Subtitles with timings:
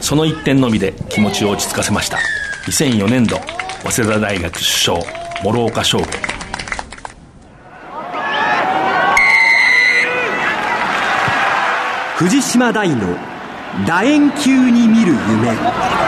[0.00, 2.18] その一点のみで気持ちを落ち着かせました。
[2.66, 3.38] 2004年度
[3.82, 4.98] 早稲田大学主将
[5.42, 6.04] 諸岡翔吾。
[12.16, 13.16] 藤島大の
[13.86, 16.03] 楕円球に見る夢。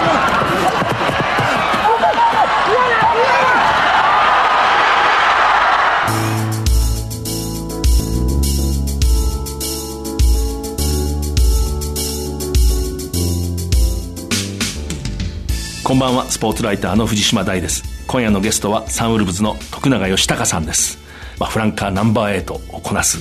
[15.87, 16.25] こんばんは。
[16.29, 17.85] スポーツライターの藤島大です。
[18.09, 20.99] 今夜のゲストはサンウルブズの徳永義孝さんです、
[21.39, 23.19] まあ、フランカーナンバー8をこなす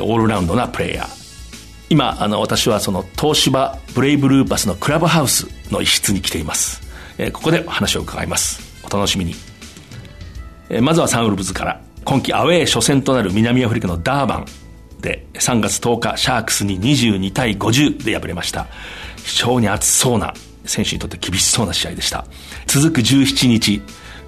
[0.00, 1.08] オールラウンドなプレイヤー。
[1.88, 6.80] 今あの私はその東芝ブレイブルーパスのクラブハウスの一室に来ています、
[7.18, 8.62] えー、ここでお話を伺います。
[8.88, 9.34] お楽しみに、
[10.68, 14.46] えー、まずはサンウルブズから今季アウェー初戦となる南アフリカのダーバン
[15.00, 18.68] で3月10日シャークスに22対50で敗れました。
[19.24, 22.26] 非常に熱そうな選手にとって厳しそうな試合でした。
[22.66, 23.82] 続く17日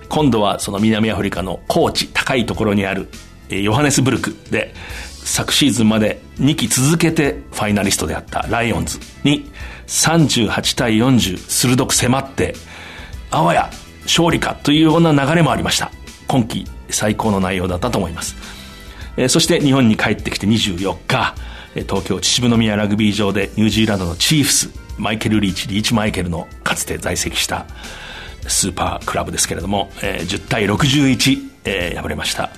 [0.08, 3.08] 今度はその南アフリカの高地高いところにある
[3.48, 4.74] ヨハネスブルクで
[5.08, 9.50] 昨シーズンまで2期続けてファイナリストであったライオンズに
[9.86, 12.54] 38対40鋭く迫って
[13.30, 13.70] あわや
[14.02, 15.90] 勝利かというような流れもありました。
[16.32, 18.36] 今季最高の内容だったと思います、
[19.18, 21.34] え、そして日本に帰ってきて24日
[21.74, 27.66] 東京秩父宮ラグビー場でニュージーランドのチーフスマイケル・リーチリーチ・マイケルのかつて在籍した
[28.46, 32.50] スーパークラブですけれども、えー、10対61、えー、敗れました。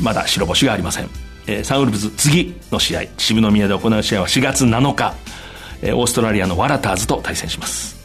[0.00, 1.26] まだ白星がありません。
[1.46, 5.14] えー、サンウルブズ次の試合渋野宮で行う試合は4月7日、
[5.82, 7.96] えー、オーストラリアのワラターズと対戦します、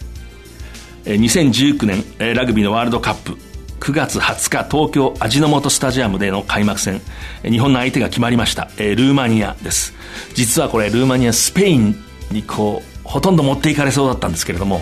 [1.06, 3.38] えー、2019年、えー、ラグビーのワールドカップ
[3.80, 7.02] 9月20日東京味の素スタジアムでの開幕戦。
[7.41, 9.95] 日本の相手が決まりました、えー、ルーマニアです。
[10.35, 11.95] 実はこれルーマニアスペイン
[12.30, 14.81] にこうほとんど持っていかれそうだったんですけれども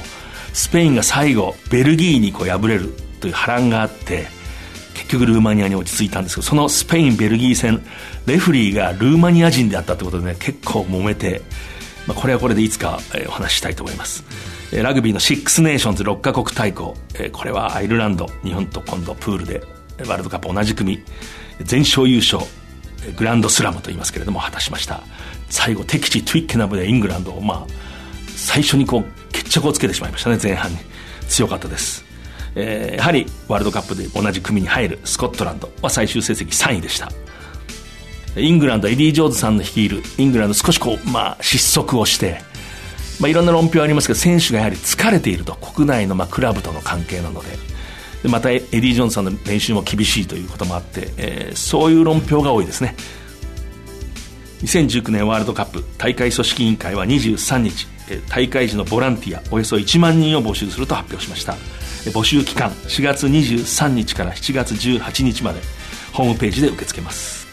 [0.53, 4.27] スペインが最後ベルギーにこう敗れるという波乱があって
[4.93, 7.83] 結局ルーマニアに落ち着いたんですけどそのスペインベルギー戦
[8.27, 11.41] レフリーがルーマニア人であったということでね結構揉めて、
[12.05, 14.23] まあ、これはこれでいつか、えお話ししたいと思います、
[14.71, 19.63] えラグビーのシックスネーションズ6カ国対抗、えこれはアイルランド日本と今度プールで
[20.05, 20.99] ワールドカップ同じ組
[21.63, 22.43] 全勝優勝
[23.17, 25.01] グランドスラムと言いますけれども果たしました。
[25.49, 27.88] 最後敵地トゥイッケナムでイングランドをまあ
[28.39, 30.77] 最初にこう決着をつけてしまいましたね前半に。
[31.29, 32.03] 強かったです。
[32.55, 37.09] えー、やはりワールドカップで同じ組に入るスコットランドは最終成績3位でした。
[38.35, 42.41] イングランドエディー・ジョーズさんの率いるイングランド少しこう、まあ、失速をして、
[43.19, 47.47] まあ、いろんな論評ありますけど選手がやはり疲れていると国内のまあクラブとの関係なので。
[48.23, 52.95] でまたエディ・ジョーンズさんの練習も厳しいということもあって、えー、そういう論評が多いですね。
[54.63, 57.87] 2019年ワールドカップ大会組織委員会は23日
[58.29, 61.55] 大会時のボランティアおよそ1万人を募集すると発表しました。
[62.11, 65.59] 募集期間4月23日から7月18日まで
[66.13, 67.47] ホームページで受け付けます。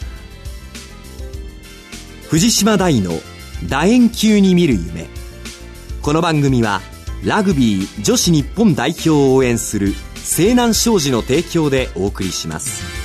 [2.28, 3.12] 藤島大の
[3.68, 5.06] 楕円球に見る夢。
[6.02, 6.80] この番組は
[7.24, 12.95] ラグビー女子日本代表を応援する西南商事の提供でお送りします。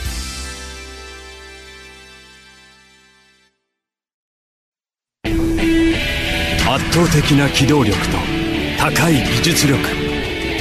[6.92, 8.18] 倒的な機動力と
[8.78, 9.80] 高い技術力。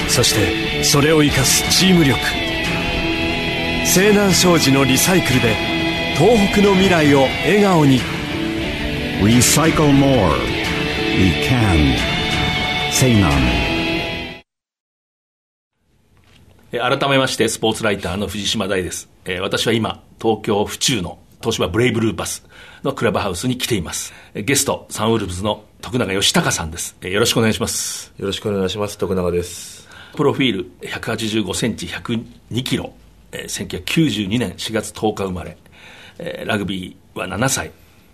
[0.09, 2.19] そしてそれを生かすチーム力。
[3.85, 5.57] 西南商事のリサイクルで
[6.17, 8.01] 東北の未来を笑顔に
[9.21, 10.37] 「Recycle More」
[11.19, 11.97] 「We Can」
[12.93, 13.33] 西南
[16.73, 22.47] 改めましてスポーツライターの藤島大です、えー、私は今東京府中の東芝ブレイブルーパス
[22.85, 24.13] のクラブハウスに来ています。
[24.35, 28.13] ゲストサンウルブズの徳永義孝さんです、えー、よろしくお願いします。
[28.19, 28.99] よろしくお願いします。
[28.99, 29.89] 徳永です。
[30.15, 32.93] プロフィール185センチ102キロ、
[33.33, 35.57] えー、1992年4月10日生まれ、
[36.19, 37.73] えー、ラグビーは7歳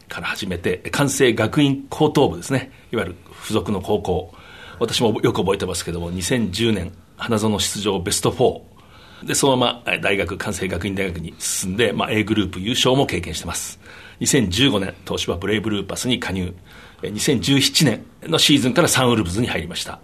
[0.08, 2.70] から始めて関西学院高等部ですね。
[2.92, 4.34] いわゆる付属の高校。
[4.78, 13.80] 私もよく覚えてますけども2010年花園出場ベスト4でそのまま大学関西学院大学に進んで、まあ、A グループ優勝も経験してます
[14.20, 16.54] 2015年東芝ブレイブルーパスに加入。
[17.02, 20.00] 2017年のシーズンからサンウルブズに入りました。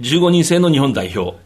[0.00, 1.36] 15人制の日本代表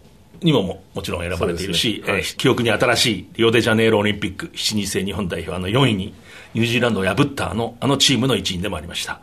[0.43, 2.13] にもももちろん選ばれているし、ね。
[2.13, 6.15] はい、えー、記憶に新しいリオデジャネイロオリンピック7人制日本代表あの4位に
[6.55, 9.21] ニュージーランドを破ったあのあのチームの一員でもありました。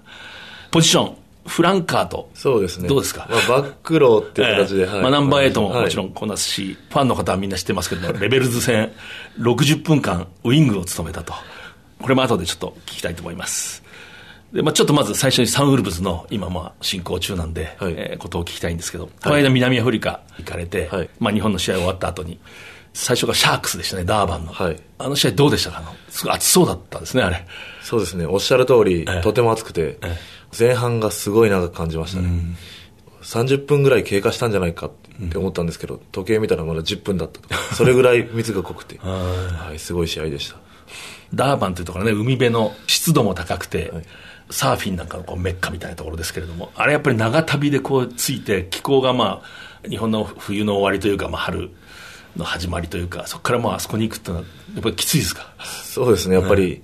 [0.71, 2.87] ポジションフランカーとそうですね。
[2.87, 4.91] どうですか、まあ、バックローっていう形で、えー。
[4.91, 8.91] はい、まあ、ナンバーエイトももちろんこなすし、はい、ファンの方はみんな知ってますけどレベルズ戦
[9.39, 11.33] 60分間ウイングを務めたと
[12.03, 13.81] これも後でちょっと聞きたいと思います。
[14.51, 17.93] で、まあ、ちょっとまず最初にサンウルブズの今まあ進行中なんで、はい。
[17.97, 21.09] えーことを聞きたいんですけど、この間南アフリカ行かれて、はい。
[21.19, 22.39] まあ、日本の試合終わった後に、
[22.93, 24.51] 最初がシャークスでしたね、ダーバンの。
[24.53, 24.79] はい。
[24.99, 25.79] あの試合どうでしたか？
[25.79, 27.45] あのすごい熱そうだったですね、あれ。
[27.81, 29.21] そうですね、おっしゃる通り、ええ。
[29.21, 30.17] とても暑くて、え
[30.57, 32.29] 前半がすごい長く感じましたね。
[33.23, 34.91] 30分ぐらい経過したんじゃないかっ
[35.31, 37.49] て思ったんですけど、時計見たらまだ10分だったと。
[37.49, 40.57] か、それぐらい水が濃くて、 はい、すごい試合でした。
[41.33, 44.03] ダーバンというところはね、海辺の湿度も高くて、はい。
[44.49, 49.41] サーフィンなんかのこうメッカみたいなところですけれども、あれやっぱり長旅でこうついて、気候がま
[49.83, 51.71] あ、日本の冬の終わりというか、まあ春
[52.35, 55.53] の始まりというか、そこからまああそこに行くっていうのは、やっぱりきついですか？
[55.83, 56.83] そうですね、やっぱり、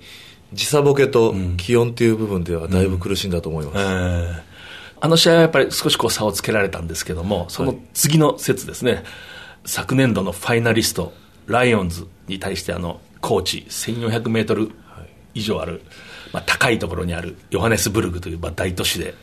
[0.54, 3.78] 時差ボケと気温っていう部分ではだいぶ苦しんだと思います。
[3.78, 4.42] えー。
[5.02, 9.04] あの試合はやっぱり少しこう差をつけられたんですけども、その次の説ですね、
[9.64, 11.12] 昨年度のファイナリスト、
[11.50, 14.70] ライオンズに対してあの、高知1400メートル
[15.34, 15.82] 以上ある、
[16.32, 19.14] まあ、高いところにあるヨハネスブルグというまあ大都市で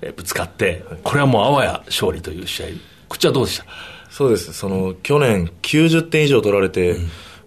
[0.00, 2.66] えーぶつかって、これはもうあわや勝利という試合、
[3.08, 3.64] こっちはどうでした？
[4.10, 4.52] そうです。
[4.52, 6.96] その、去年90点以上取られて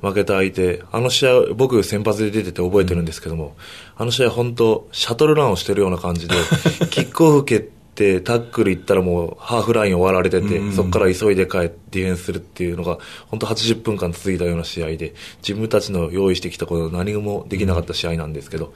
[0.01, 3.56] 負けた相手、あの試合、僕先発で出てて覚えてるんですけども、
[3.95, 6.36] あの試合本当、シャトルランをしてるような感じで、
[6.92, 12.97] キックオフ蹴ってタックル行ったらもうハーフライン終わられてて、そこから急いで帰ってディフェンスするっていうのが、
[13.27, 18.73] 本当80分間続いたような試合で、自分たちの用意してきたこと何もできなかった試合なんですけど、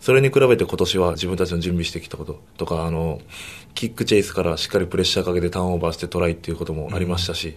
[0.00, 3.20] それに比べて今年は自分たちの準備してきたこととか、あの、
[3.74, 7.56] キックチェイスからしっかりプレッシャーかけてターンオーバーしてトライっていうこともありましたし、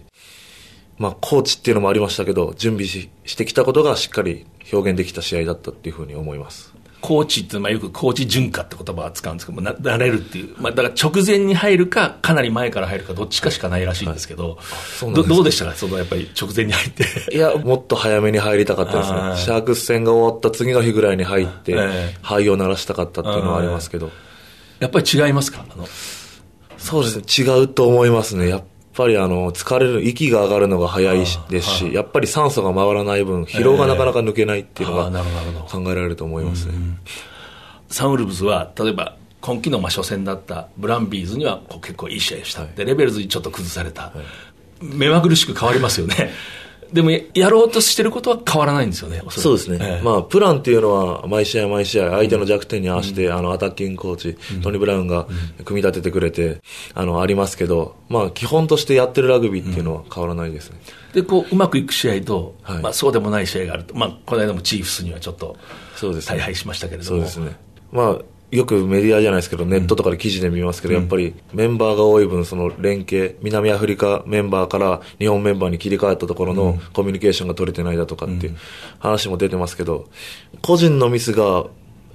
[0.98, 6.74] まあ、コーチっていうのもありましたけど、準備ししてきたことがしっかり表現できた試合だったっていうふうに思います。
[7.00, 10.54] コーチっていうのはよくコーチ準化って言葉を使うんですけども、ななれるっていう。
[10.58, 15.34] まあ、だから直前に入るか、かなり前から入るか、どっちかしかないらしいんですけど、どそうなんですか。
[15.34, 15.74] どうでしたか？
[15.74, 17.04] そのやっぱり直前に入って。
[17.34, 19.18] いや、もっと早めに入りたかったですね。
[19.36, 24.10] シャークス戦が終わった次の日ぐらいに入ってええ、灰を鳴らしたかったっていうのはありますけど、
[24.80, 25.64] やっぱり違いますか？
[25.70, 25.86] あの、
[26.78, 28.48] そうですね、違うと思いますね。
[28.48, 28.66] やっぱ
[29.06, 35.22] りあの、疲れる、息が上がるのが早いしですし、やっぱり酸素が回らない分、疲労がなかなか抜けないっていうのが
[35.66, 36.74] ほ考えられると思いますね。
[37.88, 42.72] サンウルブズは、例えば、今季のまあ初戦だったブランビーズにはこう結構いい試合をした、はい。
[42.74, 44.12] でレベルズにちょっと崩された、
[44.80, 46.32] 目まぐるしく変わりますよね
[46.92, 50.04] でもややろうとしてることは変わらないんですよねおそうですね、ええ。
[50.04, 55.26] まあ、プランっていうのは、毎試合毎試合、相手の弱点に合わせて、あの、アタッキングコーチ、トニー・ブラウンが
[55.64, 56.60] 組み立ててくれて、
[56.94, 60.78] あの、ありますけど、まあ、基本としてやってるラグビーっていうのは変わらないですね。
[61.12, 62.82] でこううまくいく試合と、はい。
[62.82, 65.56] まあ、そうでもない試合があると、まあ、この間もチーフスにはちょっと
[65.96, 66.36] そうですね。
[66.36, 67.16] 大敗しましたけれども。
[67.16, 67.56] そうですね。
[67.90, 68.18] まあ、
[68.50, 78.56] よくメディアじゃないですけど、ネットとかで記事で見ますけど、やっぱりメンバーが多い分、その連携、南アフリカメンバーから日本メンバーに切り替えたところのコミュニケーションが取れてないだとかっていう
[78.98, 80.08] 話も出てますけど、
[80.62, 81.66] 個人のミスが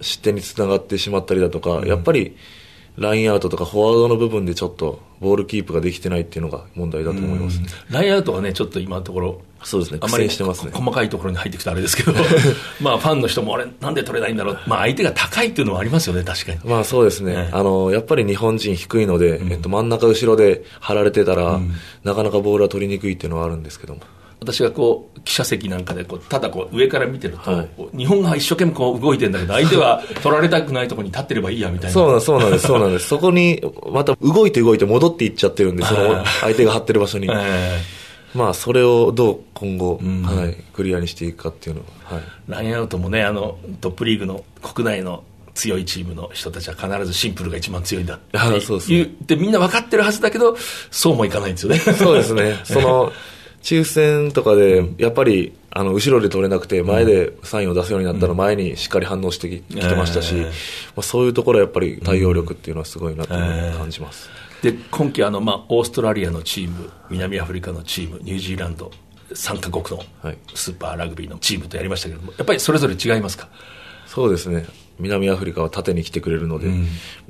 [0.02, 2.36] 失点につながってしまったりだとか、やっぱり
[2.98, 7.68] ラインアウトとかフォワードの部分でちょっとボールキープができてないっていうのが問題だと思いますね。
[7.90, 10.00] ラインアウトはね、ちょっと今のところ、そうですね。
[10.02, 10.72] あまりしてますね。
[10.72, 12.14] こ細かいところに入ってきたあれですけど、
[12.82, 16.60] まあファンの人も、あれ、なんで取れないんだろう、まあ相手が高いっていうのはありますよね、確かに。
[16.66, 17.50] まあそうですね、ええ。
[17.54, 21.62] あのやっぱり日本人低いので、えっと、真ん中後ろで張られてたら、
[22.04, 24.02] なかなかボールは取りにくいっていうのはあるんですけども、
[24.44, 27.98] 私がこう記者席なんかでこうただこう上から見てると、はい。
[27.98, 31.94] 日本が一生懸命こう動いてるんだけど相手は取られたくないところに立ってればいいやみたいな。
[31.94, 33.62] そうなんそうなんです、そうなんです、 そこに
[33.92, 37.82] また動いて動いて戻っていっちゃってるんで、その相手が張ってる場所に、え
[38.34, 48.38] まあそれをどう今後、はい、クリアにしていくかっていうのは、はい、ーラインアウトもねあのトップリーグの国内の強いチームの人たちは必ずシンプルが一番強いんだって
[48.88, 50.58] 言ってみんな分かってるはずだけど
[50.90, 51.80] そうもいかないんですよね。
[51.80, 53.12] そうですね、 その
[53.64, 60.44] 抽選とかで、やっぱりあの後ろで取れなくて、前でサインを出すようになったら、前にしっかり反応してききてましたし、ええ。
[60.44, 60.50] ま
[60.98, 64.30] あ、そういうところはやっぱり対応力っていうのはすごいなと感じます。
[64.62, 68.92] で今季あの、まあ、オーストラリアのチーム南アフリカのチームニュージーランド
[69.32, 70.38] 3カ国のはい。
[70.54, 73.50] スーパーラグビーのチームとやりましたけどもやっぱりそれぞれ違いますか？
[74.08, 74.66] そうですね。
[75.00, 76.70] 南アフリカは縦に来てくれるので、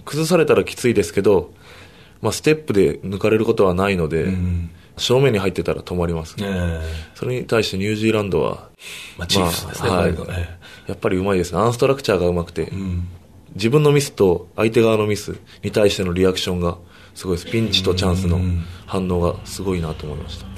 [0.03, 1.53] 崩されたらきついですけど、
[2.21, 4.27] まあ、ステップで抜かれることはないので、
[4.97, 6.81] 正面に入ってたら止まります、ええ。
[7.15, 8.69] それに対してニュージーランドは、
[9.17, 10.15] まあチーフスですねまあはい。
[10.87, 11.59] やっぱりうまいですね。
[11.59, 12.71] アンストラクチャーがうまくて、
[13.55, 16.77] 自分のミスと相手側のミスに対してのリアクションが
[17.15, 17.51] すごいです。
[17.51, 18.39] ピンチとチャンスの
[18.85, 20.52] 反応がすごいなと思いました。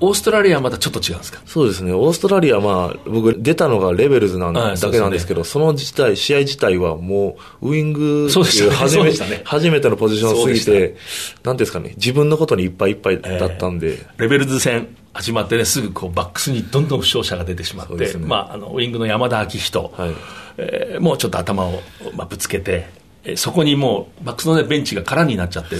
[0.00, 1.40] オーストラリアはまたちょっと違うんですか？
[1.46, 1.92] そうですね。
[1.92, 9.12] オーストラリア、まあ、僕出たのがレベルズなんはいだけなんですけど、その自体、試合自体はもう、ウイングっていう初め
[9.44, 10.96] 初めてのポジションを過ぎて、
[11.42, 20.14] なんですかね、自分のことにいっぱいいっぱいだったんで、レベルズ戦始まってね、すぐこうバックスにどんどん負傷者が出てしまって、まあ、あのウイングの山田昭人、はい。
[20.58, 21.82] えーもうちょっと頭を、
[22.14, 22.86] まあ、ぶつけて、
[23.24, 25.76] えーそこにもうバックスの、ね、ベンチが空になっちゃって、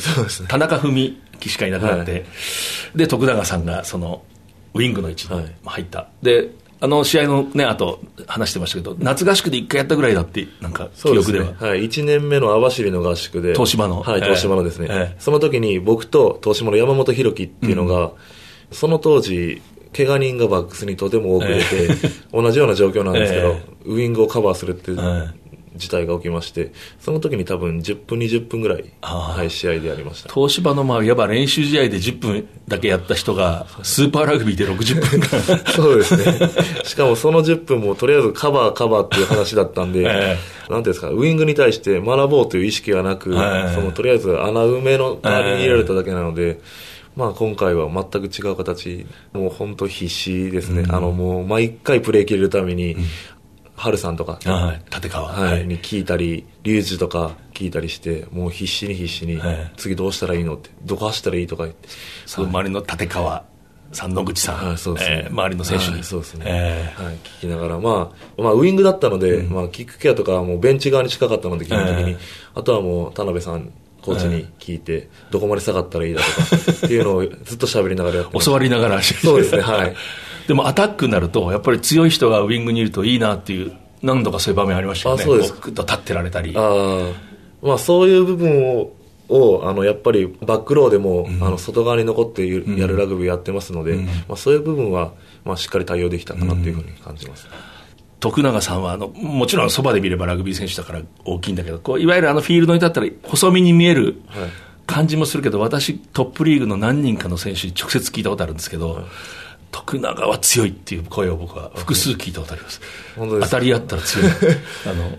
[0.48, 2.24] 田中文樹しかいなくなって、はい
[2.94, 4.22] で徳永さんがその
[4.74, 6.08] ウイングの位置にはい入った。
[6.22, 11.46] であの試合のね、後話してましたけど、夏合宿で一回やったぐらいだって、なんか記憶では。。
[11.46, 11.84] ねはい。
[11.84, 13.54] 1年目の網走の合宿で。
[13.54, 14.88] 東芝のはい、ええ東芝のですね。
[14.90, 18.12] ええその時に僕と東芝の山本博樹っていうのが、
[18.72, 19.62] その当時、
[19.96, 21.64] 怪我人がバックスにとても多く出て、
[22.30, 25.30] 同じような状況なんですけど、 えウイングをカバーするっていうえ
[25.76, 30.32] 事態が起きまして、その時に多分10分、20分ぐらい、はい、試合でやりました。
[30.32, 35.58] 東芝の、まあ、いわば練習試合で10分だけやった人が、スーパーラグビーで60分間。
[35.72, 36.50] そうですね。
[36.84, 40.36] しかもその10分もとりあえずカバーカバーっていう話だったんで、え
[40.68, 46.60] なんていうんですか、ウイングに対して学ぼうという意識はなく、ええそのとりあえず穴埋めの周りに入れられただけなので、
[47.16, 50.84] まあ今回は全く違う形、もう本当必死ですね。
[50.88, 52.96] あのもう毎回プレー切れるために、
[53.76, 55.28] 春さんとか、はい、立川。
[55.28, 61.88] はい、に聞いたり、リュウジとか聞いたりして、もう必死に必死に、ええ次どうしたらいいのって、どこ走ったらいいとか言って、
[62.24, 63.44] その周りの立川
[63.92, 65.22] さん、野口さん、はい、そうですね。
[65.26, 65.92] えー周りの選手に。
[65.92, 66.44] はいそうですね。
[66.46, 72.10] えはい、聞きながら、まあ、まあ、ウイングだったので、まあ、キックケアとかはもうベンチ側に近かったので、基本的に。
[72.12, 72.16] ええ
[72.54, 73.70] あとはもう、田辺さん、
[74.02, 79.02] コーチに聞いて、どこまで下がったらいいだとか、っていうのをずっと喋りながらやって 教わりながら。
[79.02, 79.94] そうですね、はい。
[80.46, 83.72] でもアタックになると、やっぱり強い人がウイングにいるといいなっていう、
[84.02, 85.22] 何度かそういう場面ありましたよね。
[85.22, 86.54] あそうですこグッと立ってられたり。
[86.56, 88.92] ああ、まあ、そういう部分を、
[89.28, 93.96] をあのやっぱりバックローでも、あの外側に残っているやるラグビーやってますので、
[94.28, 95.12] まあ、そういう部分は、
[95.44, 97.48] まあ、しっかり対応できたかなというふうに感じます。
[98.20, 104.48] 徳永さんはあの、もちろんそばで見ればラグビー選手だから大きいんだけど、こういわゆるあのフィールドに立ったら細身に見えるはい。
[104.86, 109.04] 感じもするけど、私、トップリーグの何人かの選手に直接聞いたことあるんですけど、
[109.70, 112.80] 徳永は強いっていう声を僕は複数聞いたことあります。
[113.16, 114.30] 本当です当たり合ったら強い。
[114.86, 115.16] あの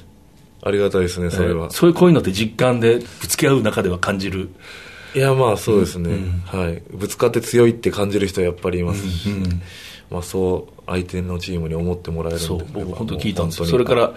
[0.63, 1.65] ありがたいですね、それは。
[1.65, 4.49] えーそういうこういうのって実感でぶつけ合う中では感じる。
[5.15, 6.81] いや、まあそうですね、はい。
[6.91, 9.29] ぶつかって強いって感じる人はやっぱりいますし、
[10.09, 14.13] まあそう、相手のチームに思ってもらえるそう、僕本当に聞いたんですそれから、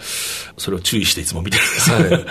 [0.57, 1.95] それを注意していつも見てるんですよ。
[1.97, 2.25] はい。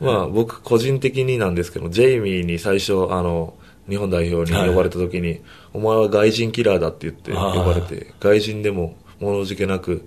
[0.00, 3.54] まあ僕個人的になんですけど、ジェイミーに最初、あの、
[3.88, 5.40] 日本代表に呼ばれた時に、
[5.72, 10.06] お前は外人キラーだって言って呼ばれて、外人でも物じけなく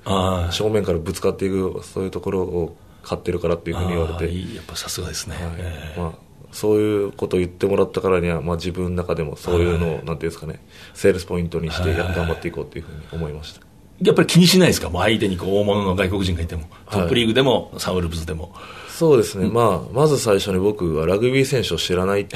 [0.51, 5.35] 正面からぶつかっていく、そういうところを勝ってるからっていうふうに言われて、いいやっぱさすがですね。
[5.39, 6.11] えーまあ、
[6.51, 10.59] そういうことを言ってもらったからには、まあ、自分の中でもそういうのを、なんていうんですかね、
[10.93, 13.61] セールスポイントにしてや頑張っていこうというふうに思いました。
[14.01, 14.89] やっぱり気にしないですか？
[14.89, 16.63] もう相手にこう大物の外国人がいても。
[16.89, 18.53] トはいップリーグでも、サンウルブズでも。
[18.95, 22.27] そうですね、まあ、まず最初に僕はラグビー選手を知らないっ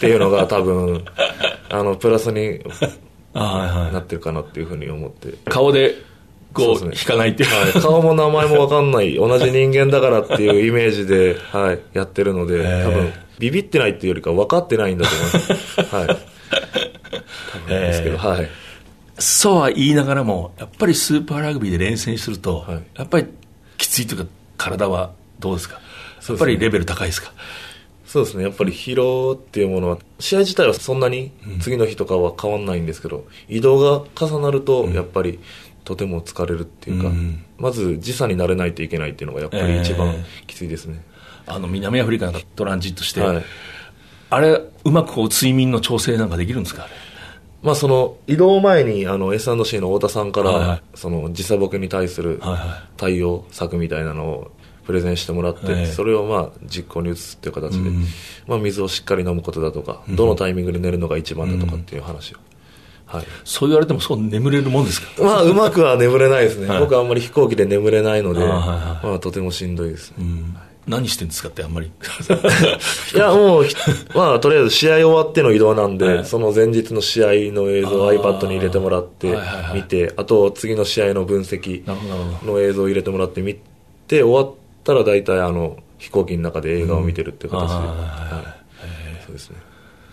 [0.00, 1.04] ていうのが 多分、
[1.68, 2.60] あの、プラスに
[3.34, 5.34] はいなってるかなっていうふうに思って。
[5.44, 5.96] 顔で、
[6.54, 7.50] こう、そうですね引かないっていう。
[7.50, 15.52] はい、顔も名前もわかんない、 同じ人間だからっていうイメージで、はい、やってるので、ー多分、ビビってないっていうよりか分かってないんだと思います。
[15.94, 16.06] はい。
[16.06, 16.14] 多
[17.58, 18.48] 分ですけど、はい。
[19.18, 23.26] そうは言いながらも、やっぱりスーパーラグビーで連戦すると、はいやっぱり
[23.76, 25.80] きついというか、体はどうですか？
[26.28, 27.32] やっぱりレベル高いですか？
[28.06, 35.40] そうですね、やっぱり疲労っていうものは、試合自体はそんなに次の日とかは変わんないんですけど、移動が重なると、やっぱり
[35.84, 37.44] とても疲れるっていうか、うん。
[37.58, 41.02] まず時差になれないといけないっていうのが、やっぱり一番えきついですね。
[41.46, 43.44] あの、南アフリカなんかトランジットして、はい。
[44.30, 46.86] あれ、うまくこう睡眠の調整なんかできるんですか？
[47.62, 52.40] まあ、その移動前にあの S&C の太田さんから、その時差ボケに対する
[52.96, 54.50] 対応策みたいなのを
[54.86, 58.04] プレゼンしてもらって、ええそれをまあ実行に移すっていう形で、うん。
[58.46, 62.36] まあ、水をしっかり飲むことだとか、どのタイミングで寝るのが一番だとかっていう話を、
[63.06, 65.22] はい、そう言われてもそう眠れるもんですか？
[65.22, 66.66] まあ、うまくは眠れないですね。
[66.68, 66.80] はい。
[66.80, 69.06] 僕はあんまり飛行機で眠れないので、あはいはい。
[69.06, 70.24] まあ、とてもしんどいですね。
[70.86, 71.86] 何してんですかってあんまり？
[73.14, 73.74] いや、もうひ、
[74.14, 76.24] まあ、とりあえず試合終わっての移動なんで、はい。
[76.26, 79.76] その前日の試合の映像を iPad に入れてもらってはいはいはい。
[79.76, 81.82] 見て、あと次の試合の分析
[82.46, 83.54] の映像を入れてもらって見
[84.06, 88.64] て、終わったら大体あの、飛行機の中で映画を見てるっていう形で、うんはい
[89.24, 89.56] そうですね。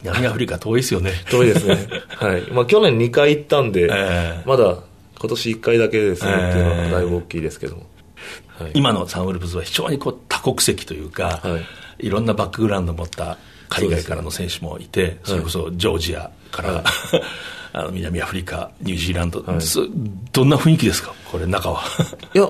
[0.04, 1.12] 南アフリカ遠いですよね。
[1.30, 1.88] 遠いですね。
[2.16, 2.42] はい。
[2.52, 4.78] まあ、去年2回行ったんで、ええまだ
[5.20, 7.82] 今年1回だけですね、ええっていうのはだいぶ大きいですけども。
[7.82, 11.60] はい今のサンウルブズは非常にこう多国籍というか、、は
[11.98, 13.38] いろんなバックグラウンドを持った
[13.70, 16.84] 海外からの選手もいて、それこそジョージアから、
[17.74, 19.88] あの南アフリカ、ニュージーランド、そ
[20.32, 21.82] どんな雰囲気ですか、これ、中は。
[22.34, 22.50] いや、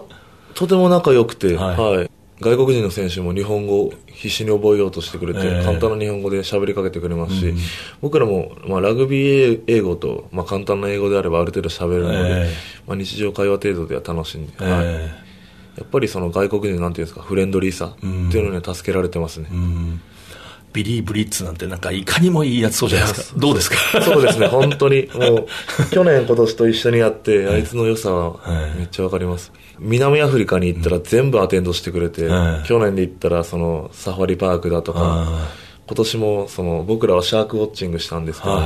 [0.54, 2.06] とても仲良くて、ははい。
[2.06, 2.10] い。
[2.42, 5.64] 外国人の選手も日本語を必死に覚えようとしてくれて、ええ。
[5.64, 7.54] 簡単な日本語で喋りかけてくれますし、
[8.02, 12.54] 僕らも、まあ、ラグビー英語と、まあ、簡単な英語であればある程度喋るので、ええ。
[12.88, 14.86] まあ、日常会話程度では楽しんで、はい。
[14.86, 15.10] え
[15.78, 19.48] やっぱりその外国人なんていうんですか、フレンドリーさっていうのには助けられてますね。
[19.52, 20.02] ーうん。
[20.74, 24.02] ビリー・ブリッツなんて、なんかいかにもいいやつそうじゃないですか、どうですか？
[24.02, 25.08] そうですね、本当に。
[25.14, 25.46] もう、
[25.92, 28.38] 去年、今年と一緒にやって、あいつの良さはは
[28.76, 29.52] いめっちゃわかります。
[29.82, 35.50] 南アフリカに行ったら全部アテンドしてくれて、はい去年で行ったら、その、サファリパークだとかあ、
[35.88, 38.62] 今年も、その、僕らはシャークウォッチングしたんですけど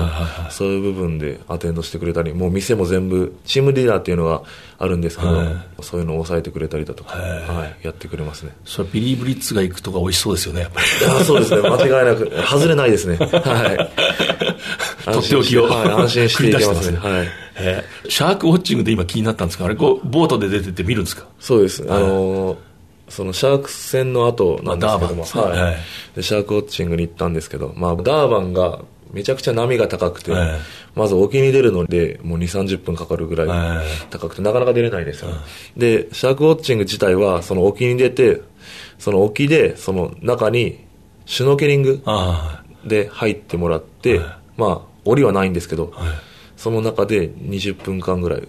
[0.52, 4.44] そういう部分でアテンドしてくれたり、もう店も全部、チームリーダーっていうのが
[4.78, 5.48] あるんですけどはい、
[5.82, 8.52] そういうのを抑えてくれたりだとか、はい、やってくれますね。
[8.66, 10.88] それはビリー・ブリッツが行くとか美味しそうですよね、やっぱり。
[11.06, 13.16] いやそうですね、 間違いなく、外れないですね。
[13.18, 13.26] は
[13.74, 13.92] い。
[15.12, 17.45] とっておきをはい、安心していけますね はい。
[17.58, 21.26] えーシャークウォッチングで今気になったんですが、あれこう、ボートで出てって見るんですか？
[21.40, 21.84] そうです。
[21.90, 22.58] あのー
[23.08, 25.52] そのシャーク戦の後なんですけども、まあね。
[25.52, 25.62] はい。
[25.62, 25.78] はい。
[26.16, 28.80] で、シャークウォッチングに行ったんですけど、まあ、ダーバンが
[29.12, 30.60] めちゃくちゃ波が高くて、はい。
[30.96, 33.86] まず沖に出るので、もう2、30分かかるぐらはい。
[33.86, 35.30] い高くて、なかなか出れないんですよ、
[35.78, 38.42] で、シャークウォッチング自体は、その沖に出て、
[38.98, 40.84] その沖で、その中に、
[41.28, 44.20] シュノーケリングあで入ってもらって、
[44.58, 45.94] まあ、檻はないんですけど。
[46.66, 48.48] その中で20分間ぐらい、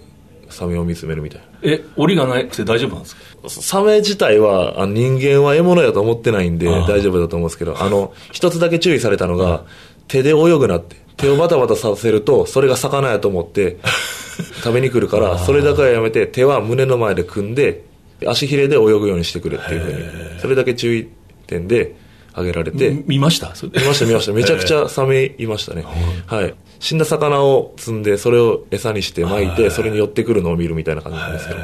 [0.48, 1.46] サメを見つめるみたいな。
[1.70, 3.50] え、檻がなくて大丈夫なんですか？
[3.50, 9.64] サメ自体は、あの人間は獲物やと思ってないんで大丈夫だと思うんですけど、あの、一つだけ注意されたのが、
[10.08, 10.96] 手で泳ぐなって。
[11.18, 13.76] 手をバタバタさせると、それが魚やと思って、
[14.64, 17.82] 食べに来るから、それだけはやめて、手は胸の前で組んで、
[18.26, 19.98] 足ひれで泳ぐようにしてくれっていうふうに、
[20.40, 21.06] それだけ注意
[21.46, 21.96] 点で挙
[22.44, 23.54] げられて、み見ました？
[23.62, 24.32] 見ました見ました。
[24.34, 25.84] めちゃくちゃサメいましたね。
[26.26, 26.54] はい。
[26.78, 31.60] 死んだ魚を積んで、それを餌にして巻いて、それに寄ってくるのを見るみたいな感じなんですけど。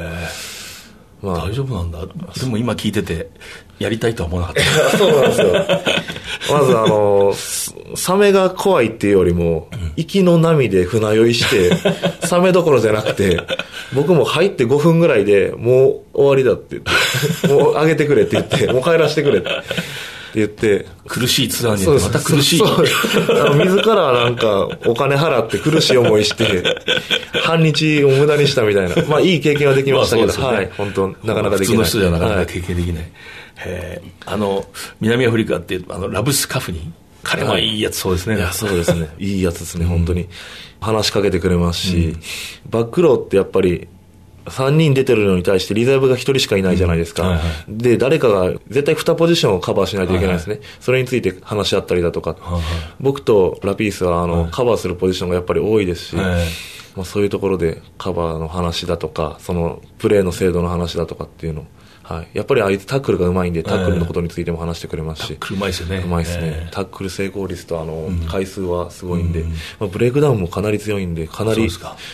[1.21, 1.99] まあ大、丈夫なんだ。
[2.39, 3.29] でも今聞いてて、
[3.79, 4.97] やりたいとは思わなかった。
[4.97, 5.53] そうなんですよ。
[6.51, 11.71] まずあの、すサメが怖いっていうよりも、行きの波で船酔いして、
[12.27, 13.39] サメどころじゃなくて、
[13.93, 16.83] 僕も入って5分ぐらいでもう終わりだって言っ
[17.41, 19.49] て、もう上げてくれって言って、もう帰らせてくれって
[20.35, 22.61] 言って、苦しいツアーにまた苦しい。
[22.61, 26.63] 自らなんかお金払って苦しい思いして、
[27.43, 28.95] 半日を無駄にしたみたいな。
[29.07, 30.71] まあいい経験はできましたけど、まあねはい。
[30.77, 31.77] 本当なかなかできない。
[31.77, 33.11] 普通の人じゃなかなはいか経験できない。
[33.57, 34.65] へーあの、
[34.99, 36.91] 南アフリカって、あの、ラブスカフニ
[37.23, 38.35] 彼はいいやつそうですね。
[38.35, 39.09] いや、そうですね。
[39.17, 40.27] いいやつですね、本当に。
[40.81, 42.15] 話しかけてくれますし、
[42.69, 43.87] バックローってやっぱり、
[44.45, 47.23] 3人出てるのに対してリザーブが1人しかいないじゃないですか。
[47.23, 50.59] うんはいはいで、誰かが絶対2ポジションをカバーしないといけないですね。
[50.79, 52.31] それについて話し合ったりだとか。
[52.31, 52.61] はいはい
[52.99, 56.45] 僕とラピースはあの、カバーするポジションがやっぱり多いですし、はい
[56.95, 61.65] まあ、そういうところでカバーの話だとか、そのプレーの精度の話だとかっていうのを
[62.03, 62.27] はい。
[62.33, 65.37] やっぱりあいつタックルがうまいんで、タックルのことについても話してくれますし。
[65.39, 66.03] 車いですよね。
[66.05, 69.43] うまいですね、えタックル成功率とあの、回数はすごいんで、
[69.79, 71.69] まあ、ブレイクダウンもかなり強いんで、かなり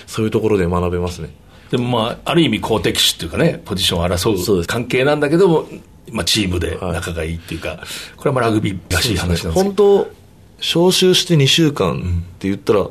[0.05, 1.29] そういうところで学べますね。
[1.71, 5.65] でもまあ、ある意味公的主っていうかね、ポジションを争う関係なんだけども、
[6.11, 7.79] まあチームで仲がいいっていうか、
[8.17, 9.53] これはまあラグビーらしい話なんですけど。
[9.53, 10.11] 本当、
[10.57, 12.01] 招集して2週間っ
[12.39, 12.87] て言ったら、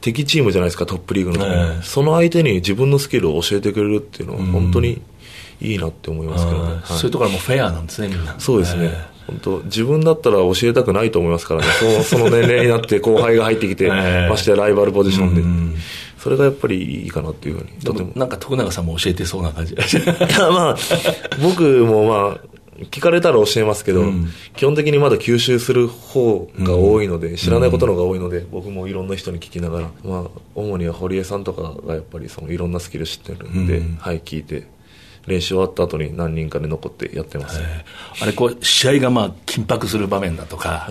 [0.00, 1.82] 敵チームじゃないですか、トップリーグの、ええ。
[1.82, 5.00] その相手に自分のスキルを教えてくれるっていうのは、本当に
[5.62, 6.64] いいなって思いますけどね。
[6.64, 6.82] うんはい。
[6.84, 8.34] そういうところはもうフェアなんですね、みんな。
[8.38, 9.13] そうですね。
[9.28, 11.66] え本当自分だったら教えたくないと思いますからね。
[11.78, 15.40] その その年齢になって後輩が入ってきて、 ええましてやライバルポジションで。
[15.40, 15.74] うん
[16.16, 17.70] それがやっぱりいいかなっていうふうに。
[17.82, 18.10] えとても。
[18.16, 19.74] なんか徳永さんも教えてそうな感じ。
[19.76, 20.76] いや、まあ、
[21.42, 22.54] 僕もまあ、
[22.90, 34.66] 聞かれたら教えますけど、うん基本的にまだ吸収する方が多いので、知らないことの方が多いので、僕もいろんな人に聞きながら、まあ、主には堀江さんとかがやっぱりそのいろんなスキル知ってるんで、うんはい、聞いて、
[35.26, 37.60] 練習終わった後に何人かで残ってやってます。
[38.20, 40.88] あれこう、試合がまあ緊迫する場面だとか、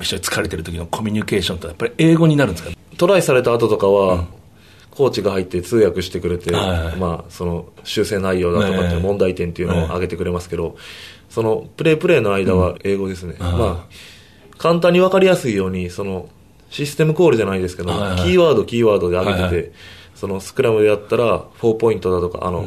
[0.00, 2.70] 一緒に疲れてる時のコミュニケーションってやっぱり英語になるんですか？
[2.98, 4.26] トライされた後とかは、
[4.90, 9.00] コーチが入って通訳してくれて、はいはいまあ、その修正内容だとかってええ。
[9.00, 10.76] 問題点っていうのを挙げてくれますけど、
[11.30, 13.36] そのプレープレーの間は英語ですね。
[13.40, 16.28] ああまあ、簡単に分かりやすいように、その
[16.68, 18.16] システムコールじゃないですけど、はいはい。
[18.18, 19.72] キーワード、キーワードで挙げてて、はいは
[20.14, 22.66] そのスクラムでやったら、4ポイントだとか、あの、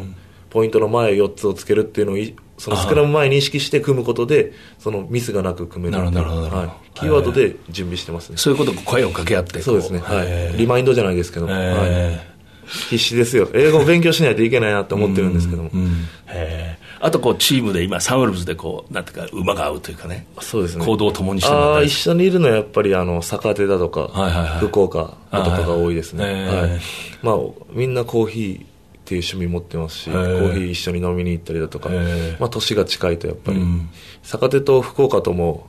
[0.55, 6.69] ポイントの前4つをつけるっていうのをい、そのスクラム前に意識して組むことで、そのミスがなく組めるなるほどなるほどはい。
[6.93, 8.37] キーワードで準備してますね。
[8.37, 9.65] そういうことを声を掛け合ってこ。
[9.65, 9.99] そうですね。
[9.99, 10.27] はい。
[10.29, 11.55] えーリマインドじゃないですけど、はい。
[11.57, 12.35] え
[12.67, 13.49] 必死ですよ。
[13.53, 15.71] 英語を勉強しないといけないなって思ってるんですけども。
[15.71, 15.91] ーうん
[16.27, 26.23] へーあとこうチームで今サンウルブズでこうなんていうか馬が合うというかねそうですね行動を共にしてるああ、一緒にいるのはやっぱり、あの、坂手だとか、はいはいはい福岡だとかが多いですね。
[26.23, 26.79] はい
[27.21, 27.35] まあ、
[27.71, 28.74] みんなコーヒー
[29.05, 33.89] っていう趣味持ってますし、えコーーヒー一緒に飲みに行ったりだとか、えーまあ、年が近いとやっぱり、うん。
[34.23, 35.67] 坂手と福岡とも、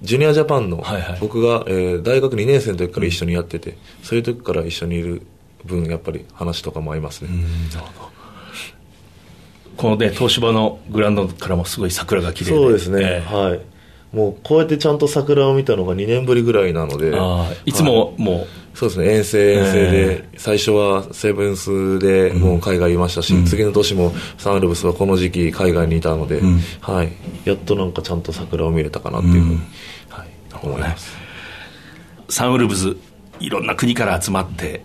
[0.00, 1.18] ジュニアジャパンの、はいはい。
[1.20, 5.20] 僕が、えー大学2年生の時から一緒にやってて、そういう時から一緒にいる
[5.66, 7.28] 分、やっぱり話とかも合いますね。
[7.74, 8.10] なるほど。
[9.76, 12.56] このね東芝のグラウンドからもすごい桜が綺麗で。
[12.56, 13.34] そうですね、ええ。
[13.34, 13.60] はい。
[14.12, 17.12] もうこうやってちゃんと桜を見たのが2年ぶりぐらいなので、
[17.64, 26.40] いつももそうですね、遠征遠征で、最初はセブンスでもう海外いましたし、次の年もサンウルブスはこの時期海外にいたので、
[26.80, 27.12] はい、
[27.44, 29.60] やっとなんかちゃんと桜を見れたかなっていうふうに、
[30.08, 30.28] はい、
[30.62, 31.16] 思います。
[32.28, 32.96] うサンウルブズ
[33.40, 34.82] いろんな国から集まって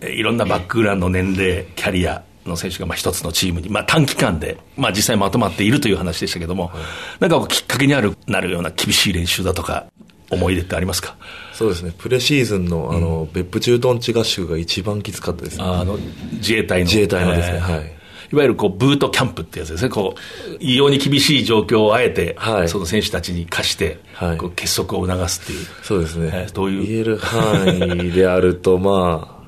[0.00, 6.70] えいろんなバックグラウンド年齢キャリアの選手がまあ一つのチームに、まあ、短期間で、まあ、実際まとまっているという話でしたけども、
[7.18, 9.86] なんかきっかけにあるなるような厳しい練習だとか
[10.30, 11.16] 思い出ってありますか？
[11.52, 15.64] そうですね、プレシーズンのあの、別府駐屯地合宿が一番きつかったですね。
[15.64, 15.98] あの
[16.32, 16.84] 自衛隊の。
[16.86, 17.58] 自衛隊のですね。
[17.58, 17.76] えー。
[17.76, 17.96] はい。
[18.32, 22.68] いわゆるこうブートキャンプってやつですねこう異様に厳しい状況をあえて、はい。
[22.68, 24.36] その選手たちに課して、はい。
[24.36, 25.66] こう結束を促すっていう。
[25.82, 26.86] そうですね、えーどういう？
[26.86, 29.44] 言える範囲であると、まあ、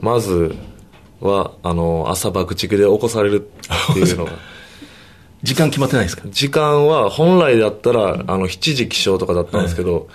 [0.00, 0.54] まず
[1.20, 3.48] は、あの、朝爆竹で起こされる
[3.90, 4.32] っていうのが、
[5.44, 6.22] 時間決まってないですか？
[6.30, 10.08] 時間は本来だったら、あの、7時起床とかだったんですけど、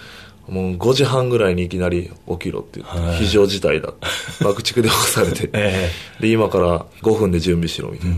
[0.48, 3.94] もう5時半ぐらいにいきなり起きろって言って、非常事態だ。
[4.44, 5.90] 爆竹で起こされて、え
[6.20, 8.16] で、今から5分で準備しろみたいな。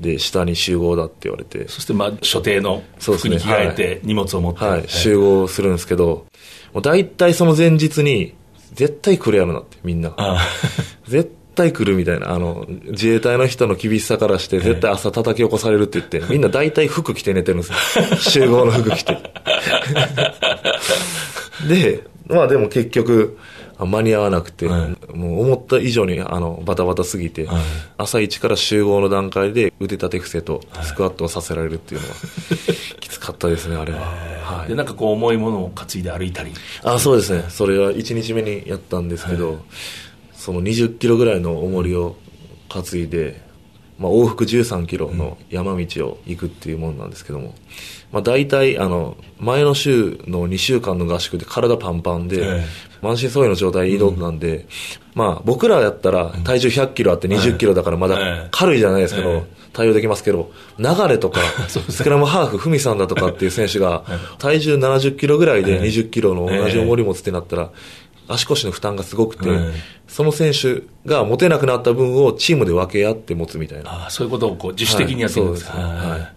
[0.00, 6.26] で、下に集合だって言われて、そしてまあ所定の服に着替えて荷物を持って、はい、えー集合するんですけど、
[6.72, 8.34] もう大体その前日に、
[8.74, 10.14] 絶対来るやろなって、みんな。
[10.16, 10.40] あ。
[11.08, 18.04] 絶対来るみたいな、あの、自衛隊の人の厳しさからして、絶対朝叩き起こされるって言って、みんな大体服着て寝てるんですよ。
[18.16, 19.18] 集合の服着て。
[21.68, 23.36] で、まあでも結局、
[23.76, 27.62] あ間に合わなくて、はもう思った以上にあのバタバタすぎて、はい。
[27.96, 32.14] 朝一から集合の段階で腕立て伏せとスクワットをさせられるっていうのは、
[33.00, 34.00] きつかったですね、あれは。
[34.00, 34.68] はい。
[34.68, 36.52] でなんかこう重いものを担いで歩いたり。
[36.82, 37.44] あそうですね。
[37.48, 39.60] それは1日目にやったんですけど、
[40.38, 42.16] その20キロぐらいの重りを
[42.68, 43.42] 担いで、
[43.98, 47.54] まあ、往復13キロの山道を行くっていうもんなんですけども、
[48.12, 52.64] まあ、大体あの前の週の2週間の合宿で体パンパンで、え
[53.02, 54.66] 満身創痍の状態で挑んだんで、
[55.14, 59.58] まあ僕らやったら体重100キロあって20キロだからまえだえ軽いじゃないですけど、ええ。
[59.72, 64.02] 対応できますけど、流れとか、 スクラムハーフ、ふみさんだとかっていう選手が、
[64.38, 67.70] 体重70キロぐらいで20キロの同じ重り持つってなったら、
[68.28, 69.72] 足腰の負担がすごくてええ、
[70.06, 73.90] その選手が持てなくなった分をチームで分け合って持つみたいな。
[73.90, 75.96] ああそういうことをこう自主的にやっていくんですはいそうです。
[75.96, 76.20] ねはい。
[76.20, 76.28] はい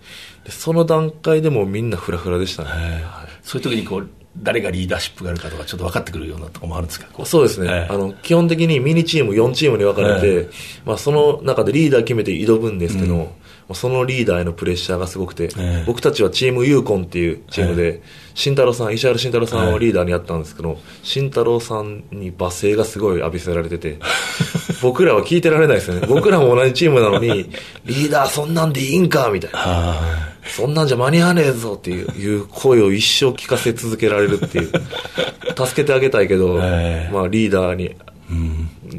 [0.46, 2.70] でその段階でもうみんなフラフラでしたね。
[2.70, 3.28] はい。
[3.44, 4.10] そういう時にこう
[4.42, 7.26] 誰がリーダーシップがあるかとかちょっと分かってくるようなところもあるんですか？
[7.26, 7.94] そうですね、ええ。
[7.94, 10.50] あの基本的にミニチーム4チームに分かれて、え
[10.86, 13.26] まあ、その中でリーダー決めて挑むんですけど、まあ
[13.74, 18.02] そのリーダーへのプレッシャーがすごくて、ええ僕たちはチームユーコンっていうチームで、
[18.34, 23.98] 慎太郎さん、石原慎太郎さんをリーダーにやったんですけど、慎太郎さんに罵声がすごい浴びせられてて、
[24.82, 26.08] 僕らは聞いてられないですよね。
[26.08, 27.50] 僕らも同じチームなのに、
[27.86, 29.60] リーダーそんなんでいいんかみたいな。
[29.64, 34.72] あそんなんじゃ間に合わねえぞっていう声を一生聞かせ続けられるっていう。
[35.56, 37.96] 助けてあげたいけど、ええまあリーダーに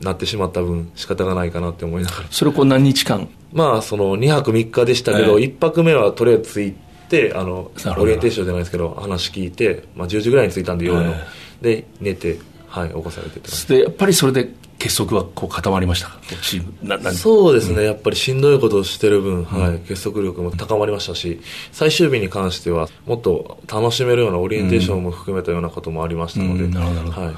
[0.02, 2.28] なってしまった分仕方がないかなって思いながら。
[2.30, 3.28] それをこう何日間？
[3.52, 5.46] まあその2泊3日でしたけど、ええ。
[5.46, 6.74] 1泊目はとりあえず着い
[7.08, 11.12] て、あのオリエンテーションじゃないですけど、話聞いて、まあ10時ぐらいに着いたんで夜の。
[11.12, 13.38] えで、寝て、はい、起こされて
[13.74, 16.10] でやっぱりそれで結束はこう固まりました
[16.42, 26.70] チームそうですね、やっぱりしんどいことをしてる分、はい、結束力も高まりましたし、最終日に関しては、もっと楽しめるようなオリエンテーションも含めたようなこともありましたので、うん。
[26.72, 27.26] なるほどなるほど。
[27.28, 27.34] はい、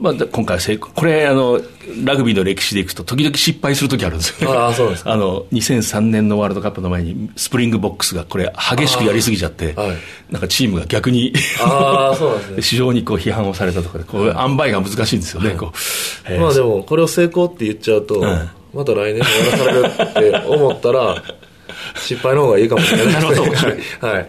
[0.00, 1.60] まあ、で今回成功これあの
[2.04, 4.56] ラグビーの歴史でいくと時々失敗する時あるんですよね。
[4.56, 5.10] ああそうですか。
[5.12, 9.96] あの2003年のワールドカップの前にスプリングボックスがこれ激しくやりすぎちゃって、はい。
[10.30, 12.62] なんかチームが逆にああ、そうですね。
[12.62, 16.32] 非常にこう批判をされたとかでこう塩梅が難しいんですよね、こう。
[16.32, 16.40] えー。
[16.40, 18.50] まあでも、これを成功って言っちゃうと、ん。
[18.74, 21.22] また来年もやらされるって思ったら、
[21.96, 23.22] 失敗の方がいいかもしれないですね。
[23.22, 24.08] なるほど。
[24.08, 24.28] はい。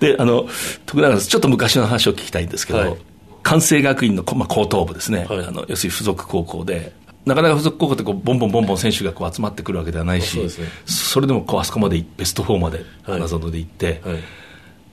[0.00, 0.48] であの
[0.86, 2.96] 徳永さんちょっと昔の話を聞きたいんですけど、はい
[3.42, 5.44] 関西学院の、こまあ、高等部ですね、はい。
[5.46, 6.92] あの要するに付属高校で。
[7.24, 10.48] なかなか付属高校ってこうボンボンボンボン選手がこう集まってくるわけではないしね。
[10.86, 13.20] それでもこうあそこまでベスト4まではい。
[13.20, 14.18] 花園で行って、はい。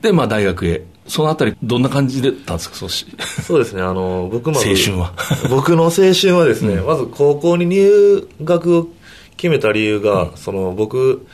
[0.02, 0.84] で、まあ、大学へ。
[1.08, 2.76] そのあたりどんな感じだったんですか？
[2.76, 3.08] そうし
[3.42, 5.14] そうですね、あの、僕まず青春は。
[5.50, 8.88] 僕の青春はですね、まず高校に入学を
[9.36, 11.26] 決めた理由が、その僕、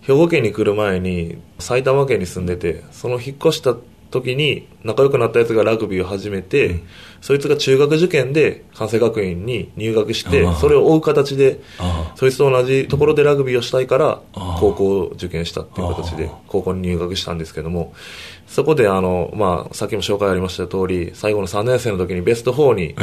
[0.00, 3.76] 兵庫県に来る前に埼玉県に住んでて、その引っ越した
[4.12, 6.82] 時に仲良くなったやつがラグビーを始めて、うん、
[7.20, 11.60] そいつが中学受験で関西学院に入学してそれを追う形で
[12.14, 14.20] そいつと同じところでラグビーをしたいから
[14.60, 17.92] 高校を受験したっていう形で高校に入学したんですけども。
[18.52, 22.94] そこであの、まあ、さっきも紹介ありました通り最後の3年生の時にベスト4に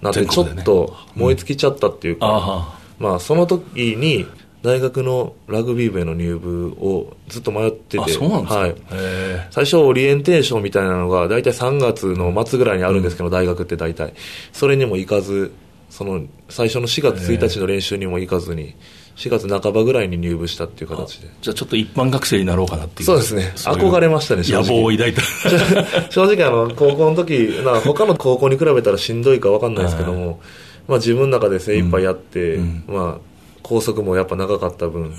[0.00, 4.24] なってちょっと燃え尽きちゃったっていうか、まあ、その時に
[4.66, 14.12] 大学のラグビー部への入部をずっと迷ってて、はい、最初、オリエンテーションみたいなのが、大体3月の末ぐらいにあるんですけど、うん、大学って大体、
[14.52, 15.52] それにも行かず、
[15.88, 18.74] その最初の4月1日の練習にも行かずに、
[19.14, 21.28] 4月半ばぐらいに入部したっていう形で。
[21.40, 23.06] じゃあちょっと一般学生になろうかなっていう。
[23.06, 23.52] そうですね。
[23.54, 24.42] 憧れましたね。
[24.44, 25.22] 野望を抱いた。
[26.10, 30.40] 正直あの、高校の時、な他の高校に比べたらしんどいか分かんないですけども、
[30.88, 33.35] まあ自分の中で精一杯やって、うん、まあ
[33.66, 35.12] 拘束もやっぱ長かった分、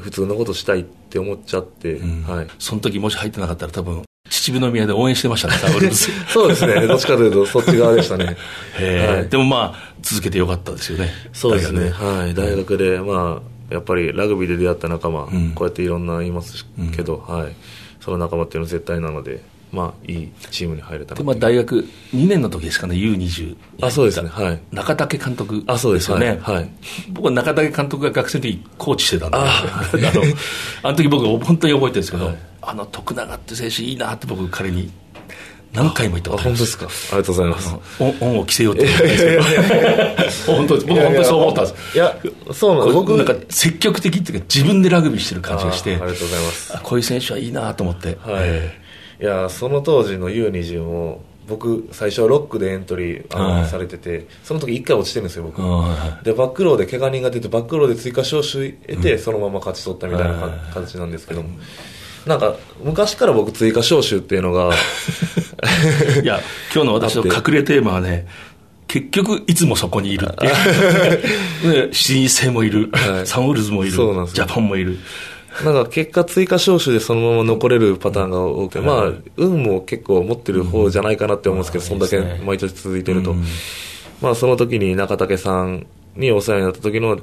[0.00, 2.48] 普通のことしたいって思っちゃって、はい。
[2.58, 5.54] その時もし入ってなかったら多分、秩父宮で応援してましたね、
[6.28, 6.86] そうですね。
[6.88, 8.36] どっちかというと、そっち側でしたね。
[8.74, 11.10] はい、でもまあ、続けてよかったですよね。
[11.32, 11.90] そうですね。
[11.90, 12.34] はい。
[12.34, 17.54] 大学で、まあ、やっぱりラグビーで出会った仲間、うん、こうやっていろんな言いますけど、うん、はい。
[18.00, 19.42] その仲間っていうのは絶対なので、
[19.74, 21.80] まあ、いいチームに入れたで、まあ、大学
[22.14, 23.56] 2年の時ですかね、U20。
[23.82, 24.60] あ、そうですね、はい。
[24.72, 26.38] 中竹監督あ、そうですよね。
[26.42, 26.70] はい。
[27.10, 30.22] 僕は中竹監督が学生の時コーチしてたんで、 あの、
[30.84, 34.90] あの時僕、本当に覚えてるんですけど、はい、あの徳永って選手いいなって僕、彼に
[35.74, 36.78] 何回も言ったことあります。
[36.78, 37.16] 本当ですか？
[37.16, 37.76] ありがとうございます。
[38.20, 39.18] 恩を着せようって言ったんで
[40.30, 40.56] すけど。
[40.56, 40.86] 本当です。
[40.86, 41.96] 僕本当にそう思ったんです。
[41.96, 42.16] いや、
[42.52, 42.94] そうなんです。
[42.94, 45.90] 僕なんか積極的っていうか自分でラグビーしてる感じがして。
[45.90, 46.72] ありがとうございます。
[46.80, 48.16] こういう選手はいいなと思って。
[48.24, 48.83] はい。
[49.24, 61.42] いやその当時の U20 も僕最初はロックでエントリー、はい、されててその時1回落ちてるんですよ僕、はい、でバックローで怪我人が出てバックローで追加招集得て、うん、そのまま勝ち取ったみたいな形なんですけど。
[61.42, 61.48] も、
[62.26, 64.74] なんか昔から僕追加招集っていうのが
[66.22, 66.40] いや
[66.74, 68.26] 今日の私の隠れテーマはね
[68.88, 71.90] 結局いつもそこにいるっていう。
[71.90, 73.92] 7人制もいる、はい、サンウルズもいる。
[73.92, 74.98] ジャパンもいる
[75.62, 83.34] なんか結果追加招集でそのまま残れるパターンが多くて、まあ、運も結構持ってる方じゃないかなって思うんですけど、そんだけ毎年続いてると。
[84.20, 85.86] まあ、その時に中竹さん
[86.16, 87.20] にお世話になった時の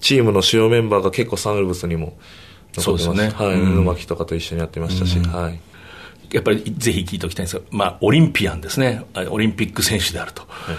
[0.00, 2.18] チームの主要メンバーが結構サンウルブスにも
[2.74, 3.22] 残ってます。
[3.22, 3.30] ね。
[3.30, 3.56] はい。
[3.56, 5.60] 布巻とかと一緒にやってましたし、はい。
[6.32, 10.72] やっぱりぜひ聞いておきたいんですが、まあ、オリンピアンですね、オリンピック選手であると、は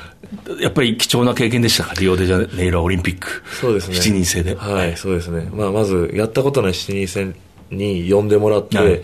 [0.58, 4.56] い、やっぱり貴重な経験でしたか、リオデジャネイロオリンピック、そうですね、7人制で。
[4.56, 7.36] はい、そうですね、まあ、まずやったことない7人制
[7.70, 9.02] に呼んでもらって、はい、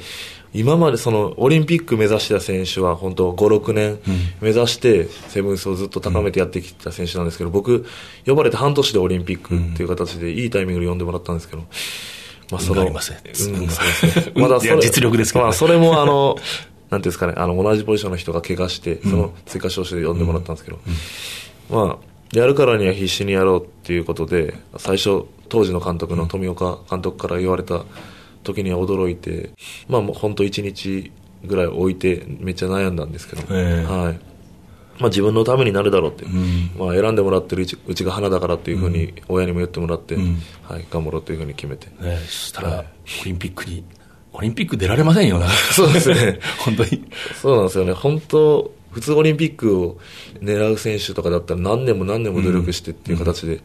[0.53, 3.99] 今までそのオリンピック目指した選手は、本当、5、6年
[4.41, 7.86] 目指して、セブンスをずっと高めてやってきた選手なんですけど、僕、
[8.25, 11.65] 呼ばれて半年でオリンピックっていう形で、いいタイミングで呼んでもらったんですけど。
[12.51, 13.17] まあ、その、ありません。
[13.17, 14.31] うん、そうですね。
[14.36, 16.38] まだそれ、実力ですけど、まあ、それもあの、
[16.89, 20.79] なんていうんですかね、あの、同じポジションの人が怪我して、その追加招集で呼んでもらったんですけど、
[21.69, 27.83] まあ、やるからには必死にやろうっていうことで、最初、当時の監督の富岡監督から言われた
[28.43, 29.51] 時には驚いて、
[29.89, 31.12] まあ、もう本当1日
[31.45, 34.19] ぐらい置いて、めっちゃ悩んだんですけど、はい。
[34.99, 42.83] まあ、自分のためになるだろうって、うん、まあ、選んでもらってるうちが花だからっていうふうに親にも言ってもらって、うん、はい、頑張ろうというふうに決めて、ね、そしたら、
[43.21, 43.83] オリンピックに
[44.38, 45.49] オリンピック出られませんよな。
[45.49, 46.39] そうですね。
[46.63, 47.03] 本当に。
[47.41, 47.93] そうなんですよね。
[47.93, 49.97] 本当、普通オリンピックを
[50.41, 53.62] 狙う選手とかだったら何年も何年も努力してっていう形で、うん、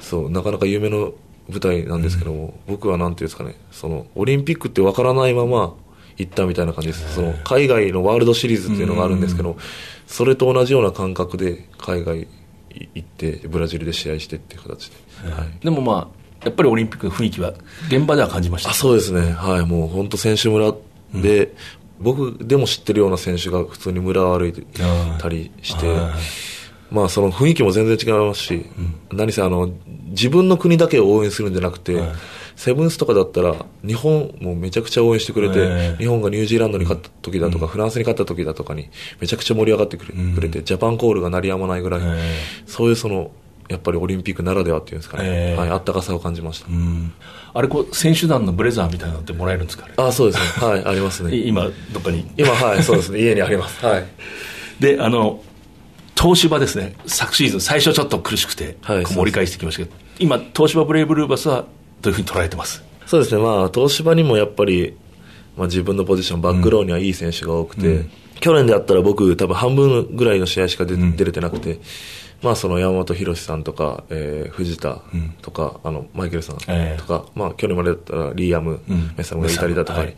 [0.00, 1.14] そう、なかなか夢の
[1.48, 5.74] 舞台なんですけども、うん、僕はなんていうんですかね、その、オリンピックってわからないまま
[6.18, 7.14] 行ったみたいな感じです。
[7.14, 9.56] その、海外のワールドシリーズっていうのがあるんですけど、
[10.06, 12.26] それと同じような感覚で海外
[12.94, 14.96] 行って、ブラジルで試合してっていう形で。
[15.30, 17.54] はい、でもまあ、やっぱりオリンピックの雰囲気は
[17.88, 18.70] 現場では感じました。
[18.70, 20.72] あそうですね、はい、もう本当、選手村
[21.14, 21.54] で、うん、
[22.00, 24.62] 僕でも知ってるような選手が普通に村を歩いて
[25.18, 25.96] たりして、
[26.90, 28.66] まあ、その雰囲気も全然違いますし、
[29.10, 29.70] うん、何せあの
[30.10, 32.00] 自分の国だけを応援するんじゃなくて、
[32.56, 33.54] セブンスとかだったら、
[33.86, 38.88] 日本もめちゃくちゃ応援してくれて、日本がニュージーランドに勝った時だとか、フランスに勝った時だとかに、
[39.20, 40.06] めちゃくちゃ盛り上がってく
[40.40, 42.00] れ,、て、ジャパンコールが鳴りやまないぐらい、
[42.66, 43.30] そういうその
[43.68, 45.54] やっぱりオリンピックならではっていうんですかね、え。
[45.56, 46.68] ー、はい、あったかさを感じました、
[47.54, 51.34] あれこう、選手団のブレザーみたいなのってもらえるんですかあそうですね、はい、ありますね。
[51.44, 52.30] 今、どっかに？
[52.36, 53.84] 今、はい、そうですね、家にあります。
[53.84, 54.06] はい、
[54.80, 55.42] であの
[56.18, 61.66] 東芝ですね、昨シーズン、最初ちょっと苦しくて、はい、盛り返してきましたけど、今、東芝ブレイブルーバスは
[62.00, 62.82] どういうふうに捉えてます。
[63.06, 64.96] そうですね、まあ、東芝にもやっぱり、
[65.56, 71.78] まあ、自分のポジション、バックローにはいい選手が多くて、うん、去年であったら僕、多分半分ぐらいの試合しか出,、出れてなくて、
[72.42, 75.00] まあその山本博さんとか、えー、藤田
[75.40, 78.80] とか、うん、あの、マイケルさんとか、えー、まあ去年までだったらリーアム、
[79.16, 80.16] メサムがいたりだとか、はい、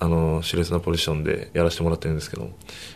[0.00, 2.50] あの、熾烈なポジションでやらせてもらってるんですけど、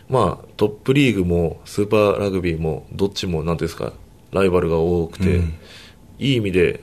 [0.09, 3.93] まあトップリーグもスーパーラグビーもどっちもなんですか、
[4.31, 5.53] ライバルが多くて、うん、
[6.19, 6.81] いい意味で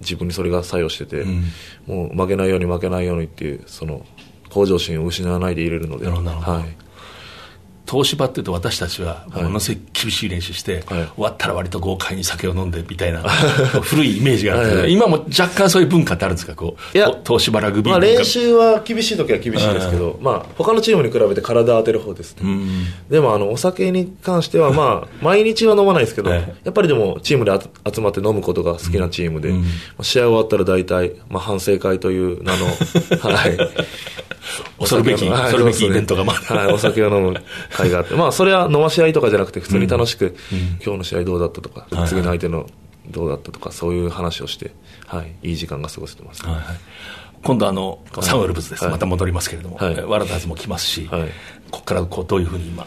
[0.00, 1.44] 自分にそれが作用してて、うん、
[1.86, 4.04] もう負けないように負けないようにっていう、その、
[4.50, 6.06] 向上心を失わないでいれるので。
[6.08, 6.89] はい。
[7.90, 13.20] 東芝っていうと私たちはものすごい厳しい練習して、はい、終わったら割と豪快に酒を飲んでみたいな
[13.82, 16.54] 古いイメージがあって、はい、今も若干そういう文化ってあるんですか？
[16.54, 22.42] こういや東芝ラグビー、まあ、練習は厳しい時は厳しいですけど、まあ、他のチームに比べて体当てる方ですね。
[23.10, 27.52] でもあのお酒に関しては まあ毎日は飲まないですけど、やっぱりでもチームで
[27.92, 29.64] 集まって飲むことが好きなチームで、うん、
[30.02, 32.66] 試合終わったら大体、まあ、反省会という名の
[33.20, 33.58] はい。
[34.78, 36.40] 恐るべき、恐るべきイベントがまだ。
[36.56, 37.34] はい、お酒を飲む
[37.80, 38.14] 会があって。
[38.14, 40.36] まあ、それは飲まし合いとかじゃなくて、普通に楽しく、
[40.84, 42.66] 今日の試合どうだったとか、次の相手の
[43.10, 44.72] どうだったとか、そういう話をして、
[45.06, 46.44] はい、いい時間が過ごせてます。
[46.44, 46.56] はい
[47.42, 51.08] 今度あの、サンウルブズです、また戻りますけれども、はい、ワラターズも来ますし、
[51.70, 52.86] ここからこうどういうふうに今、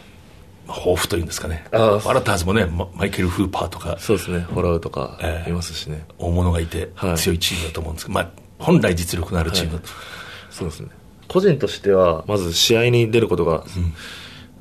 [0.68, 8.30] 抱負というんですかね、ワラターズもね、マイケル・フーパーとか、そうですね、ホラウとかいますしね、大物がいて、強いチームだと思うんですけど、まあ、
[8.60, 9.82] 本来実力のあるチーム、
[10.52, 10.90] そうですね。
[11.28, 13.94] 個人としては、まず試合に出ることが、うん、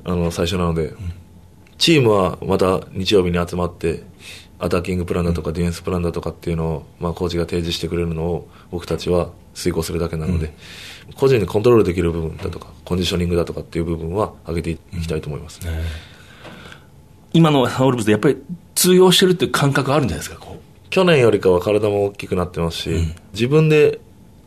[0.03, 0.97] あの、最初なので、うん、
[1.77, 4.03] チームはまた日曜日に集まって、
[4.59, 10.53] アタッキングプランだとかディフェンスプランだとかっていうのを、まあ、コーチが提示してくれるのを僕たちは遂行するだけなので、
[11.07, 15.81] うん、個人でコントロールできる部分だとか、コンディショニングだとかっていう部分は上げていきたいと思います、ね、
[17.33, 18.41] 今のハオルブズでやっぱり
[18.75, 20.45] 通用してるっていう感覚あるんじゃないですか、
[20.89, 22.91] 去年よりかは体も大きくなってますし、
[23.33, 23.99] 自分で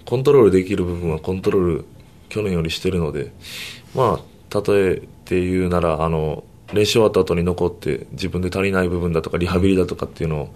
[0.06, 1.84] コントロールできる部分はコントロール
[2.30, 3.32] 去年よりしてるので、
[3.94, 10.50] まあ、例えて言うなら、あの、練習終わった後に残って自分で足りない部分だとかリハビリだとかっていうの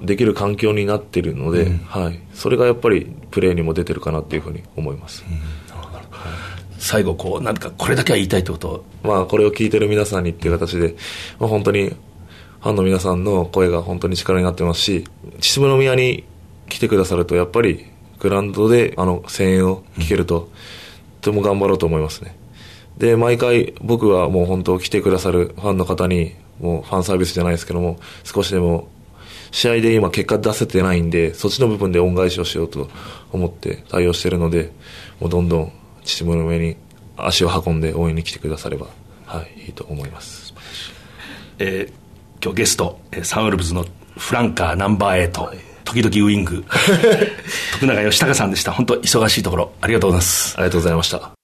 [0.00, 5.38] をできる環境になっているので、うん、はい、それがやっぱりプレーにも出てるかなっていうふうに思います、うん、
[6.78, 8.84] 最後こう何かこれだけは言いたいってこと？
[9.02, 10.96] まあこれを聞いてる皆さんにっていう形で、
[11.38, 15.04] まあ、本当にファンの皆さんの声が本当に力になってますし
[15.40, 16.24] 秩父宮に
[16.68, 17.86] 来てくださるとやっぱり
[18.18, 20.48] グラウンドであの声援を聞けると、うん
[21.24, 22.36] ても頑張ろうと思いますね。
[22.98, 28.88] で、毎回僕はもう本当来てくださるファンの方に、もうファンサービスじゃないですけども、少しでも
[29.50, 32.88] 試合で今結果出せてないんで、そっちの部分で恩返しをしようと
[33.32, 34.72] 思って対応してるので、
[35.20, 35.72] もうどんどん
[36.04, 36.76] 秩父の上に
[37.16, 38.86] 足を運んで応援に来てくだされば、
[39.26, 40.54] はい、いいと思います。
[41.58, 45.58] えー、今日ゲスト、サンウルブズのフランカーナンバー8、はい。
[45.84, 46.64] 時々ウイング。
[47.74, 48.72] 徳永義孝さんでした。
[48.72, 50.54] 本当忙しいところありがとうございます。
[50.56, 51.43] ありがとうございました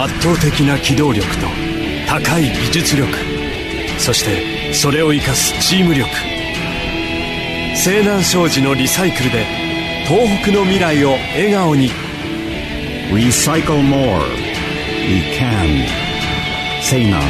[0.00, 1.48] 圧倒的な機動力と
[2.06, 3.08] 高い技術力。
[3.98, 6.08] そしてそれを生かすチーム力。
[7.74, 9.44] 西南商事のリサイクルで
[10.06, 11.90] 東北の未来を笑顔に
[13.10, 14.22] 「Recycle More」
[15.08, 15.84] 「We Can」
[16.80, 17.24] 西南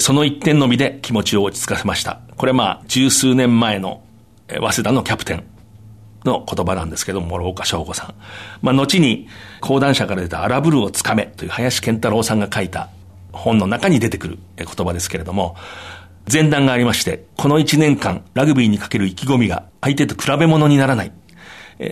[0.00, 2.18] その一点のみで気持ちを落ち着かせました。
[2.36, 4.02] これまあ、十数年前の、
[4.48, 5.53] 早稲田のキャプテン
[6.24, 8.14] の言葉なんですけども、諸岡翔吾さん。
[8.62, 9.28] まあ、後に、
[9.60, 12.88] 講談社から出た荒ぶるをつかめという林健太郎さんが書いた
[13.32, 15.56] 本の中に出てくる言葉ですけれども、
[16.30, 21.12] 前段がありまして、この一年間、ラグビーにかける意気込みが相手と比べ物にならない。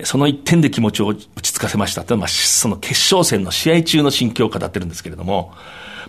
[0.04, 5.52] その一点で気持ちを落ち着かせましたというのは、その決勝戦の試合中の心境を語ってるんですけれども、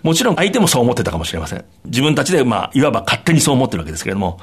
[0.02, 1.64] もちろん相手もそう思ってたかもしれません。
[1.86, 4.38] 自分たちで、まあ、いわば勝手にそう思ってるわけですけれども、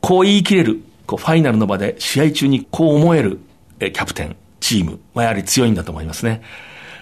[0.00, 3.40] こう言い切れる、こう、ファイナルの場で試合中にこう思える、
[3.80, 6.40] キャプテン、チームはやはり強いんだと思いますね。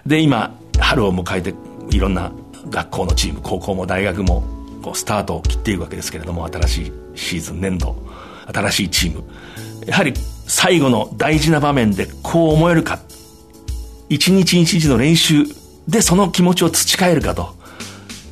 [0.07, 1.55] で、今、春を迎えて、
[1.91, 2.33] いろんな
[2.71, 4.43] 学校のチーム、高校も大学も、
[4.83, 8.03] こう、スタートを切っていくわけですけれども、新しいシーズン、年度、
[8.51, 9.25] 新しいチーム。
[9.87, 10.15] やはり、
[10.47, 13.01] 最後の大事な場面でこう思えるか。
[14.09, 15.45] 一日一日の練習
[15.87, 17.55] でその気持ちを培えるかと。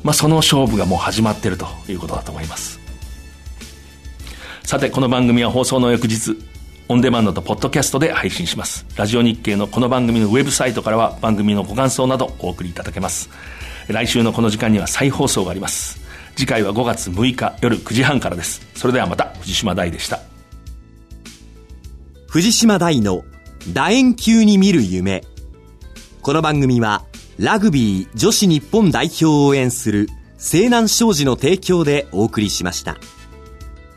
[0.03, 2.76] まあ、その勝負がもう始まっているということだと思います
[4.67, 6.37] さてこの番組は放送の翌日
[6.89, 8.85] オンデマンドとポッドキャストで配信します。
[8.97, 13.29] ラジオ日経のこの番組のウェブサイトからは番組のご感想などお送りいただけます。
[13.87, 16.01] 来週のこの時間には再放送があります。
[16.35, 18.61] 次回は5月6日夜9時半からです。
[18.75, 20.19] それではまた藤島大でした。
[22.27, 23.23] 藤島大の
[23.71, 25.23] 楕円球に見る夢。
[26.21, 27.05] この番組は
[27.39, 32.97] ラグビー女子日本代表を応援する西南商事の提供でお送りしました。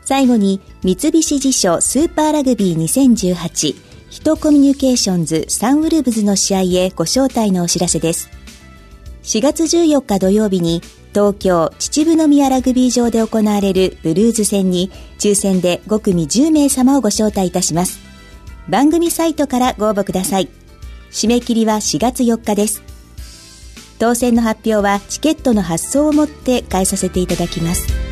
[0.03, 3.75] 最後に三菱地所スーパーラグビー2018
[4.09, 8.29] ヒトコミュニケーションズサンウルブズの試合へご招待のお知らせです。
[9.23, 10.81] 4月14日土曜日に
[11.13, 17.99] 東京秩父宮ラグビー場で行われるブルーズ戦に抽選で5組10名様をご招待いたします。
[18.67, 20.49] 番組サイトからご応募ください。
[21.11, 22.81] 締め切りは4月4日です。
[23.99, 28.10] 当選の発表はチケットの発送をもって返させていただきます。